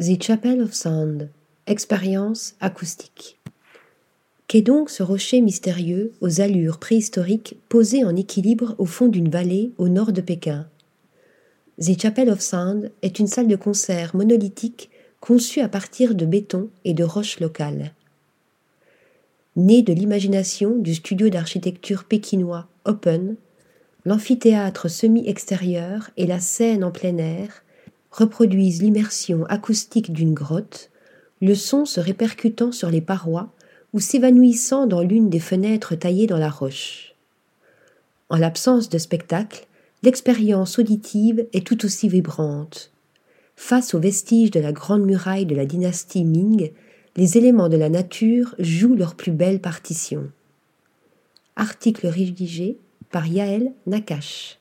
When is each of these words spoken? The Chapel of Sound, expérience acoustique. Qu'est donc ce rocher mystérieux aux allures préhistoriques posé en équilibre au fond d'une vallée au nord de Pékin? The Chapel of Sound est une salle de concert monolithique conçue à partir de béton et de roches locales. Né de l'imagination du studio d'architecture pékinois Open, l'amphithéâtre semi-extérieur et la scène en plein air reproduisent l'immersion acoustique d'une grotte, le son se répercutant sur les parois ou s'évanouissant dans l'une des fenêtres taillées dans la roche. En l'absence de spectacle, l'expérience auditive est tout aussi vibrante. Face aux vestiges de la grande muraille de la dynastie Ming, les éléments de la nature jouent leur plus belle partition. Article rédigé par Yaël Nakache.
The 0.00 0.22
Chapel 0.22 0.62
of 0.62 0.74
Sound, 0.74 1.28
expérience 1.66 2.54
acoustique. 2.60 3.40
Qu'est 4.46 4.62
donc 4.62 4.90
ce 4.90 5.02
rocher 5.02 5.40
mystérieux 5.40 6.12
aux 6.20 6.40
allures 6.40 6.78
préhistoriques 6.78 7.56
posé 7.68 8.04
en 8.04 8.14
équilibre 8.14 8.76
au 8.78 8.84
fond 8.84 9.08
d'une 9.08 9.28
vallée 9.28 9.72
au 9.76 9.88
nord 9.88 10.12
de 10.12 10.20
Pékin? 10.20 10.68
The 11.80 12.00
Chapel 12.00 12.30
of 12.30 12.40
Sound 12.40 12.92
est 13.02 13.18
une 13.18 13.26
salle 13.26 13.48
de 13.48 13.56
concert 13.56 14.14
monolithique 14.14 14.88
conçue 15.18 15.62
à 15.62 15.68
partir 15.68 16.14
de 16.14 16.26
béton 16.26 16.70
et 16.84 16.94
de 16.94 17.02
roches 17.02 17.40
locales. 17.40 17.92
Né 19.56 19.82
de 19.82 19.92
l'imagination 19.92 20.76
du 20.76 20.94
studio 20.94 21.28
d'architecture 21.28 22.04
pékinois 22.04 22.68
Open, 22.84 23.34
l'amphithéâtre 24.04 24.88
semi-extérieur 24.88 26.10
et 26.16 26.28
la 26.28 26.38
scène 26.38 26.84
en 26.84 26.92
plein 26.92 27.18
air 27.18 27.64
reproduisent 28.10 28.82
l'immersion 28.82 29.44
acoustique 29.46 30.12
d'une 30.12 30.34
grotte, 30.34 30.90
le 31.40 31.54
son 31.54 31.84
se 31.84 32.00
répercutant 32.00 32.72
sur 32.72 32.90
les 32.90 33.00
parois 33.00 33.52
ou 33.92 34.00
s'évanouissant 34.00 34.86
dans 34.86 35.02
l'une 35.02 35.30
des 35.30 35.40
fenêtres 35.40 35.94
taillées 35.94 36.26
dans 36.26 36.38
la 36.38 36.50
roche. 36.50 37.14
En 38.28 38.36
l'absence 38.36 38.88
de 38.88 38.98
spectacle, 38.98 39.66
l'expérience 40.02 40.78
auditive 40.78 41.46
est 41.52 41.66
tout 41.66 41.84
aussi 41.84 42.08
vibrante. 42.08 42.90
Face 43.56 43.94
aux 43.94 44.00
vestiges 44.00 44.50
de 44.50 44.60
la 44.60 44.72
grande 44.72 45.04
muraille 45.04 45.46
de 45.46 45.54
la 45.54 45.64
dynastie 45.64 46.24
Ming, 46.24 46.70
les 47.16 47.38
éléments 47.38 47.68
de 47.68 47.76
la 47.76 47.88
nature 47.88 48.54
jouent 48.58 48.94
leur 48.94 49.14
plus 49.14 49.32
belle 49.32 49.60
partition. 49.60 50.30
Article 51.56 52.06
rédigé 52.06 52.78
par 53.10 53.26
Yaël 53.26 53.72
Nakache. 53.86 54.58